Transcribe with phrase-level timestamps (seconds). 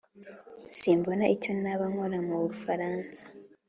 [0.77, 3.23] simbona icyo naba nkora mu bufaransa.